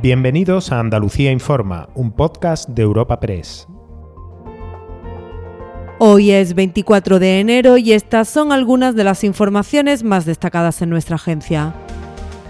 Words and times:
Bienvenidos 0.00 0.70
a 0.70 0.78
Andalucía 0.78 1.32
Informa, 1.32 1.88
un 1.96 2.12
podcast 2.12 2.68
de 2.68 2.82
Europa 2.82 3.18
Press. 3.18 3.66
Hoy 5.98 6.30
es 6.30 6.54
24 6.54 7.18
de 7.18 7.40
enero 7.40 7.78
y 7.78 7.92
estas 7.92 8.28
son 8.28 8.52
algunas 8.52 8.94
de 8.94 9.02
las 9.02 9.24
informaciones 9.24 10.04
más 10.04 10.24
destacadas 10.24 10.82
en 10.82 10.90
nuestra 10.90 11.16
agencia. 11.16 11.74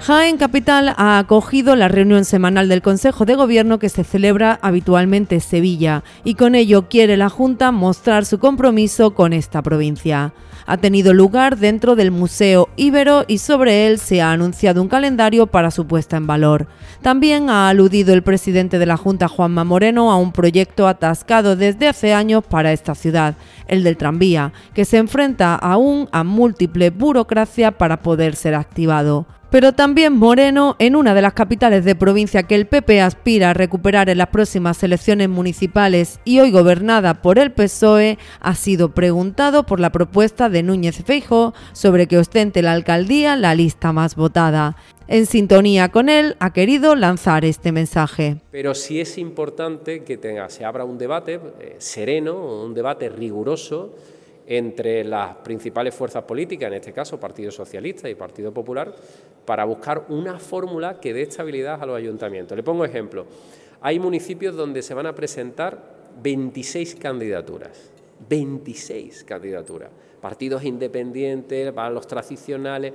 Jaén 0.01 0.39
Capital 0.39 0.95
ha 0.97 1.19
acogido 1.19 1.75
la 1.75 1.89
reunión 1.89 2.25
semanal 2.25 2.69
del 2.69 2.83
Consejo 2.83 3.25
de 3.25 3.35
Gobierno 3.35 3.79
que 3.79 3.89
se 3.89 4.05
celebra 4.05 4.59
habitualmente 4.63 5.35
en 5.35 5.41
Sevilla 5.41 6.05
y 6.25 6.35
con 6.35 6.55
ello 6.55 6.89
quiere 6.89 7.17
la 7.17 7.29
Junta 7.29 7.73
mostrar 7.73 8.25
su 8.25 8.39
compromiso 8.39 9.13
con 9.15 9.33
esta 9.33 9.61
provincia. 9.61 10.33
Ha 10.67 10.77
tenido 10.77 11.13
lugar 11.15 11.59
dentro 11.59 11.97
del 11.97 12.11
Museo 12.11 12.69
Ibero 12.77 13.25
y 13.27 13.39
sobre 13.39 13.87
él 13.87 13.99
se 13.99 14.23
ha 14.23 14.33
anunciado 14.33 14.81
un 14.83 14.89
calendario 14.89 15.47
para 15.47 15.71
su 15.71 15.87
puesta 15.87 16.17
en 16.17 16.27
valor. 16.27 16.69
También 17.03 17.51
ha 17.51 17.69
aludido 17.69 18.15
el 18.15 18.23
presidente 18.23 18.79
de 18.79 18.87
la 18.87 18.97
Junta, 18.97 19.29
Juanma 19.29 19.65
Moreno, 19.65 20.13
a 20.13 20.17
un 20.17 20.33
proyecto 20.33 20.87
atascado 20.87 21.57
desde 21.57 21.89
hace 21.89 22.15
años 22.15 22.45
para 22.45 22.73
esta 22.73 22.95
ciudad, 22.95 23.35
el 23.67 23.83
del 23.83 23.97
tranvía, 23.97 24.53
que 24.75 24.85
se 24.85 24.99
enfrenta 24.99 25.55
aún 25.55 26.09
a 26.13 26.23
múltiple 26.23 26.91
burocracia 26.91 27.73
para 27.73 28.03
poder 28.03 28.37
ser 28.37 28.55
activado. 28.55 29.27
Pero 29.51 29.73
también 29.73 30.13
Moreno, 30.13 30.77
en 30.79 30.95
una 30.95 31.15
de 31.15 31.23
las 31.23 31.33
capitales 31.33 31.83
de 31.87 31.95
provincia 31.95 32.43
que 32.43 32.55
el 32.55 32.67
PP 32.67 33.01
aspira 33.01 33.51
a 33.51 33.55
recuperar 33.55 34.11
en 34.11 34.19
las 34.19 34.29
próximas 34.29 34.83
elecciones 34.83 35.31
municipales 35.31 36.21
y 36.27 36.41
hoy 36.41 36.51
gobernada 36.51 37.23
por 37.23 37.39
el 37.39 37.53
PSOE, 37.53 38.19
ha 38.41 38.55
sido 38.55 38.91
preguntado 38.91 39.65
por 39.65 39.81
la 39.81 39.91
propuesta 39.91 40.51
de 40.51 40.63
Núñez 40.63 41.03
Feijo 41.03 41.55
sobre 41.73 42.07
que 42.07 42.19
ostente 42.19 42.61
la 42.61 42.73
alcaldía 42.73 43.37
la 43.37 43.55
lista 43.55 43.91
más 43.95 44.17
votada. 44.17 44.77
En 45.07 45.25
sintonía 45.25 45.89
con 45.89 46.11
él, 46.11 46.37
ha 46.41 46.53
querido 46.53 46.95
lanzar 46.95 47.47
este 47.47 47.73
mensaje. 47.73 48.37
Pero 48.51 48.75
sí 48.75 49.01
es 49.01 49.17
importante 49.17 50.05
que 50.05 50.19
se 50.49 50.65
abra 50.67 50.85
un 50.85 50.99
debate 50.99 51.41
eh, 51.59 51.77
sereno, 51.79 52.65
un 52.65 52.75
debate 52.75 53.09
riguroso 53.09 53.95
entre 54.51 55.05
las 55.05 55.37
principales 55.37 55.95
fuerzas 55.95 56.25
políticas, 56.25 56.69
en 56.69 56.75
este 56.75 56.95
caso 56.95 57.21
Partido 57.21 57.51
Socialista 57.51 58.09
y 58.09 58.15
Partido 58.15 58.51
Popular, 58.51 58.95
para 59.45 59.67
buscar 59.67 60.07
una 60.09 60.39
fórmula 60.39 60.99
que 61.01 61.13
dé 61.13 61.23
estabilidad 61.23 61.83
a 61.83 61.85
los 61.85 61.99
ayuntamientos. 61.99 62.57
Le 62.57 62.63
pongo 62.63 62.87
ejemplo. 62.87 63.27
Hay 63.83 63.99
municipios 63.99 64.57
donde 64.57 64.81
se 64.81 64.95
van 64.95 65.05
a 65.05 65.15
presentar 65.15 65.99
26 66.23 66.95
candidaturas. 66.95 67.91
26 68.27 69.25
candidaturas. 69.25 69.91
Partidos 70.23 70.65
independientes, 70.65 71.71
para 71.73 71.91
los 71.91 72.07
tradicionales. 72.07 72.95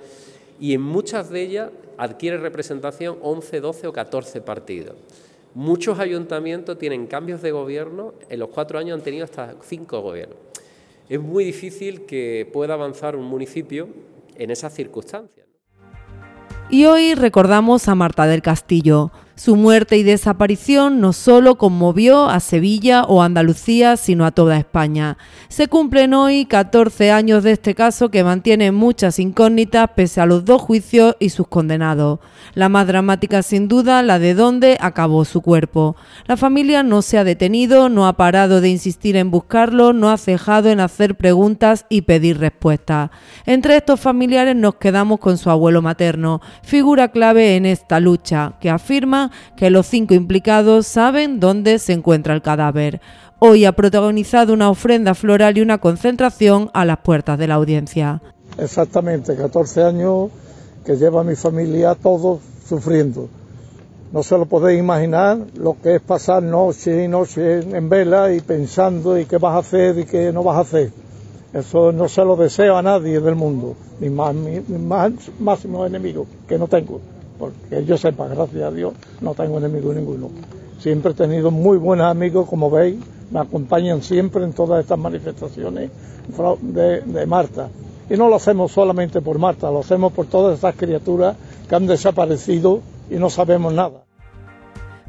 Y 0.60 0.74
en 0.74 0.82
muchas 0.82 1.30
de 1.30 1.42
ellas 1.44 1.70
adquiere 1.98 2.38
representación 2.38 3.20
11, 3.22 3.62
12 3.62 3.88
o 3.88 3.94
14 3.94 4.42
partidos. 4.42 4.96
Muchos 5.54 6.00
ayuntamientos 6.00 6.80
tienen 6.80 7.06
cambios 7.06 7.44
de 7.44 7.52
gobierno, 7.52 8.16
en 8.28 8.40
los 8.40 8.50
cuatro 8.50 8.80
años 8.80 8.98
han 8.98 9.04
tenido 9.04 9.24
hasta 9.24 9.56
cinco 9.62 10.02
gobiernos 10.02 10.38
es 11.10 11.20
muy 11.20 11.44
difícil 11.44 12.06
que 12.06 12.50
pueda 12.52 12.74
avanzar 12.74 13.16
un 13.16 13.26
municipio 13.26 13.90
en 14.36 14.52
esas 14.52 14.74
circunstancias. 14.74 15.48
Y 16.70 16.86
hoy 16.86 17.14
recordamos 17.14 17.88
a 17.88 17.96
Marta 17.96 18.26
del 18.26 18.42
Castillo, 18.42 19.12
su 19.36 19.56
muerte 19.56 19.98
y 19.98 20.04
desaparición 20.04 21.02
no 21.02 21.12
solo 21.12 21.58
conmovió 21.58 22.30
a 22.30 22.40
Sevilla 22.40 23.04
o 23.04 23.24
Andalucía, 23.24 23.98
sino 23.98 24.26
a 24.26 24.32
toda 24.32 24.58
España. 24.58 25.18
Se 25.50 25.68
cumplen 25.68 26.14
hoy 26.14 26.46
14 26.46 27.12
años 27.12 27.44
de 27.44 27.54
este 27.54 27.74
caso 27.74 28.10
que 28.10 28.24
mantiene 28.24 28.72
muchas 28.72 29.18
incógnitas 29.18 29.90
pese 29.96 30.22
a 30.22 30.28
los 30.28 30.46
dos 30.46 30.62
juicios 30.62 31.16
y 31.20 31.30
sus 31.30 31.48
condenados. 31.48 32.20
La 32.54 32.70
más 32.70 32.86
dramática 32.86 33.42
sin 33.42 33.68
duda, 33.68 34.04
la 34.04 34.20
de 34.20 34.36
dónde 34.36 34.78
acabó 34.80 35.26
su 35.26 35.42
cuerpo. 35.42 35.96
La 36.28 36.38
familia 36.38 36.84
no 36.84 37.02
se 37.02 37.18
ha 37.18 37.24
detenido, 37.24 37.90
no 37.90 38.08
ha 38.08 38.14
parado 38.14 38.62
de 38.62 38.70
insistir 38.70 39.16
en 39.18 39.32
buscarlo, 39.32 39.94
no 39.94 40.12
ha 40.12 40.18
cejado 40.18 40.70
en 40.70 40.80
hacer 40.80 41.16
preguntas 41.16 41.88
y 41.90 42.02
pedir 42.02 42.38
respuestas. 42.38 43.10
Entre 43.48 43.78
estos 43.78 44.00
familiares 44.00 44.56
nos 44.56 44.76
quedamos 44.76 45.20
con 45.20 45.40
su 45.40 45.50
abuelo 45.50 45.82
materno, 45.82 46.40
figura 46.62 47.08
clave 47.08 47.56
en 47.56 47.66
esta 47.66 48.00
lucha, 48.00 48.54
que 48.62 48.70
afirma 48.70 49.23
que 49.56 49.70
los 49.70 49.88
cinco 49.88 50.14
implicados 50.14 50.88
saben 50.88 51.40
dónde 51.40 51.80
se 51.80 51.94
encuentra 51.94 52.34
el 52.34 52.42
cadáver. 52.42 53.02
Hoy 53.40 53.66
ha 53.66 53.74
protagonizado 53.74 54.54
una 54.54 54.70
ofrenda 54.70 55.14
floral 55.16 55.58
y 55.58 55.62
una 55.62 55.80
concentración 55.80 56.70
a 56.74 56.86
las 56.86 57.00
puertas 57.00 57.38
de 57.38 57.48
la 57.48 57.56
audiencia. 57.56 58.22
Exactamente, 58.58 59.36
14 59.36 59.84
años 59.84 60.30
que 60.86 60.96
lleva 60.96 61.24
mi 61.24 61.36
familia 61.36 61.96
todos 61.96 62.40
sufriendo. 62.68 63.28
No 64.14 64.24
se 64.24 64.38
lo 64.38 64.46
podéis 64.46 64.80
imaginar 64.80 65.40
lo 65.56 65.76
que 65.82 65.96
es 65.96 66.02
pasar 66.02 66.42
noche 66.44 67.04
y 67.04 67.08
noche 67.08 67.60
en 67.60 67.90
vela 67.90 68.32
y 68.32 68.42
pensando 68.42 69.20
y 69.20 69.26
qué 69.26 69.38
vas 69.38 69.56
a 69.56 69.60
hacer 69.60 70.00
y 70.00 70.06
qué 70.06 70.32
no 70.32 70.44
vas 70.44 70.58
a 70.58 70.62
hacer. 70.62 70.92
Eso 71.52 71.92
no 71.92 72.08
se 72.08 72.24
lo 72.24 72.36
deseo 72.36 72.78
a 72.78 72.82
nadie 72.82 73.20
del 73.20 73.36
mundo, 73.36 73.76
ni 74.00 74.10
más, 74.10 74.34
mi, 74.34 74.62
más 74.80 75.12
máximo 75.40 75.86
enemigo 75.86 76.26
que 76.48 76.58
no 76.58 76.68
tengo 76.68 77.02
porque 77.38 77.86
yo 77.86 77.98
sepa, 77.98 78.28
gracias 78.28 78.64
a 78.64 78.72
Dios, 78.72 78.94
no 79.22 79.34
tengo 79.34 79.58
enemigo 79.58 79.94
ninguno. 79.94 80.30
Siempre 80.80 81.12
he 81.12 81.16
tenido 81.16 81.52
muy 81.52 81.78
buenos 81.78 82.08
amigos, 82.08 82.48
como 82.48 82.70
veis, 82.70 82.98
me 83.32 83.40
acompañan 83.40 84.02
siempre 84.02 84.44
en 84.44 84.54
todas 84.54 84.82
estas 84.82 85.00
manifestaciones 85.00 85.90
de, 86.62 87.02
de 87.02 87.26
Marta. 87.26 87.70
Y 88.10 88.18
no 88.18 88.28
lo 88.28 88.36
hacemos 88.36 88.72
solamente 88.72 89.22
por 89.22 89.40
Marta, 89.40 89.72
lo 89.72 89.80
hacemos 89.80 90.12
por 90.14 90.26
todas 90.28 90.58
esas 90.58 90.76
criaturas 90.76 91.36
que 91.68 91.76
han 91.76 91.88
desaparecido 91.88 92.82
y 93.10 93.16
no 93.16 93.30
sabemos 93.30 93.74
nada. 93.74 94.03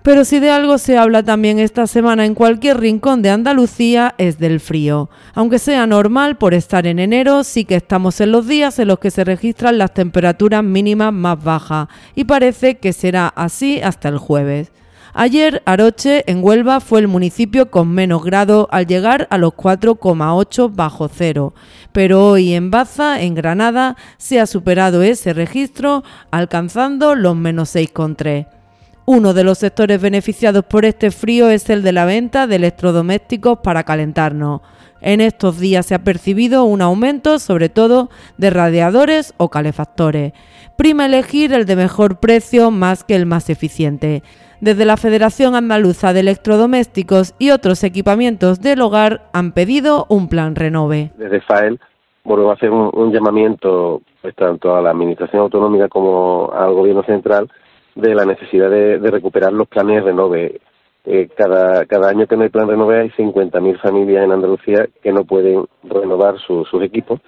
Pero 0.04 0.26
si 0.26 0.38
de 0.38 0.50
algo 0.50 0.76
se 0.76 0.98
habla 0.98 1.22
también 1.22 1.59
esta 1.59 1.87
semana 1.87 2.26
en 2.26 2.34
cualquier 2.34 2.78
rincón 2.78 3.22
de 3.22 3.31
Andalucía 3.31 4.15
es 4.19 4.38
del 4.38 4.60
frío. 4.60 5.09
Aunque 5.32 5.59
sea 5.59 5.87
normal 5.87 6.37
por 6.37 6.53
estar 6.53 6.87
en 6.87 6.98
enero, 6.98 7.42
sí 7.42 7.65
que 7.65 7.76
estamos 7.76 8.20
en 8.20 8.31
los 8.31 8.47
días 8.47 8.78
en 8.78 8.88
los 8.88 8.98
que 8.98 9.10
se 9.10 9.25
registran 9.25 9.78
las 9.78 9.94
temperaturas 9.94 10.62
mínimas 10.62 11.10
más 11.10 11.43
bajas 11.43 11.88
y 12.14 12.25
parece 12.25 12.76
que 12.76 12.93
será 12.93 13.28
así 13.28 13.81
hasta 13.81 14.10
el 14.10 14.19
jueves. 14.19 14.72
Ayer, 15.14 15.62
Aroche, 15.64 16.31
en 16.31 16.44
Huelva, 16.44 16.81
fue 16.81 17.00
el 17.00 17.09
municipio 17.09 17.70
con 17.70 17.88
menos 17.88 18.22
grado 18.22 18.69
al 18.72 18.87
llegar 18.87 19.26
a 19.31 19.38
los 19.38 19.54
4,8 19.54 20.70
bajo 20.75 21.09
cero. 21.09 21.54
Pero 21.93 22.28
hoy 22.28 22.53
en 22.53 22.70
Baza, 22.70 23.22
en 23.22 23.34
Granada, 23.34 23.97
se 24.19 24.38
ha 24.38 24.47
superado 24.47 25.03
ese 25.03 25.32
registro, 25.32 26.04
alcanzando 26.31 27.14
los 27.14 27.34
menos 27.37 27.75
6,3. 27.75 28.53
Uno 29.06 29.34
de 29.34 29.44
los 29.44 29.59
sectores 29.59 30.00
beneficiados 30.00 30.65
por 30.65 30.87
este 30.87 31.10
frío 31.10 31.50
es 31.50 31.69
el 31.69 31.82
de 31.82 31.92
la 31.92 32.06
venta 32.06 32.47
de 32.47 32.56
electrodomésticos 32.56 33.59
para 33.59 33.82
calentarnos. 33.82 34.62
En 35.03 35.20
estos 35.20 35.60
días 35.60 35.84
se 35.84 35.94
ha 35.94 36.03
percibido 36.03 36.65
un 36.65 36.81
aumento, 36.81 37.38
sobre 37.38 37.69
todo, 37.69 38.09
de 38.38 38.48
radiadores 38.48 39.34
o 39.37 39.50
calefactores. 39.50 40.32
Prima 40.78 41.04
elegir 41.04 41.53
el 41.53 41.66
de 41.66 41.76
mejor 41.76 42.19
precio 42.19 42.70
más 42.70 43.04
que 43.04 43.14
el 43.14 43.26
más 43.26 43.50
eficiente. 43.50 44.22
Desde 44.62 44.87
la 44.87 44.97
Federación 44.97 45.54
Andaluza 45.54 46.14
de 46.14 46.20
Electrodomésticos 46.20 47.34
y 47.38 47.50
otros 47.50 47.84
equipamientos 47.84 48.62
del 48.62 48.81
hogar 48.81 49.28
han 49.34 49.53
pedido 49.53 50.06
un 50.09 50.31
plan 50.31 50.56
renove. 50.56 51.12
Desde 51.19 51.43
FAEL 51.43 51.78
va 52.26 52.53
a 52.53 52.54
hacer 52.54 52.70
un, 52.70 53.12
llamamiento 53.12 54.00
pues, 54.22 54.34
tanto 54.34 54.75
a 54.75 54.81
la 54.81 54.93
Administración 54.93 55.43
Autonómica 55.43 55.88
como 55.88 56.50
al 56.54 56.72
Gobierno 56.72 57.03
Central 57.03 57.50
de 57.94 58.15
la 58.15 58.25
necesidad 58.25 58.71
de, 58.71 58.99
recuperar 59.10 59.53
los 59.53 59.69
planes 59.69 60.05
Renove. 60.05 60.60
Eh, 61.06 61.28
cada, 61.37 61.84
cada 61.84 62.09
año 62.09 62.27
que 62.27 62.37
no 62.37 62.44
hay 62.44 62.49
plan 62.49 62.69
Renove 62.69 63.00
hay 63.00 63.10
50.000 63.10 63.81
familias 63.81 64.25
en 64.25 64.32
Andalucía 64.32 64.88
que 65.03 65.12
no 65.12 65.25
pueden 65.25 65.66
renovar 65.82 66.38
sus 66.38 66.66
equipos 66.82 67.21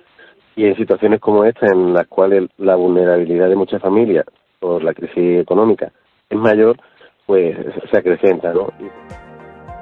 y 0.56 0.64
en 0.64 0.76
situaciones 0.76 1.20
como 1.20 1.44
esta 1.44 1.66
en 1.66 1.92
las 1.92 2.06
cuales 2.06 2.48
la 2.56 2.74
vulnerabilidad 2.74 3.48
de 3.48 3.56
muchas 3.56 3.82
familias 3.82 4.24
por 4.58 4.82
la 4.82 4.94
crisis 4.94 5.40
económica 5.40 5.92
es 6.30 6.38
mayor, 6.38 6.76
pues 7.26 7.56
se 7.90 7.98
acrecenta, 7.98 8.52
¿no? 8.52 8.72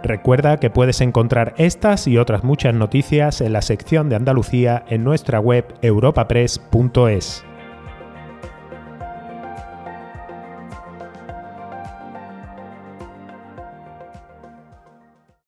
Recuerda 0.02 0.58
que 0.58 0.69
puedes 0.69 1.00
encontrar 1.00 1.54
estas 1.56 2.06
y 2.06 2.19
otras 2.19 2.44
muchas 2.44 2.75
noticias 2.75 3.40
en 3.40 3.54
la 3.54 3.62
sección 3.62 4.10
de 4.10 4.16
Andalucía 4.16 4.84
en 4.88 5.02
nuestra 5.02 5.40
web 5.40 5.64
europapress.es. 5.81 7.46